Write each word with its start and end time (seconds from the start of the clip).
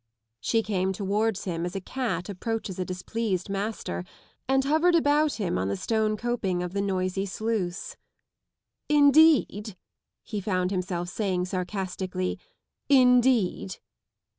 She 0.39 0.63
came 0.63 0.93
towards 0.93 1.43
him 1.43 1.63
as 1.63 1.75
a 1.75 1.79
cat 1.79 2.27
approaches 2.27 2.79
a 2.79 2.83
displeased 2.85 3.51
master, 3.51 4.03
and 4.47 4.63
hovered 4.63 4.95
about 4.95 5.33
him 5.33 5.59
on 5.59 5.67
the 5.67 5.77
stone 5.77 6.17
coping 6.17 6.63
of 6.63 6.73
the 6.73 6.81
noisy 6.81 7.27
sluice." 7.27 7.97
Indeed!" 8.99 9.77
he 10.23 10.41
found 10.41 10.71
himself 10.71 11.07
saying 11.09 11.45
sarcastically." 11.45 12.39
Indeed! 13.03 13.77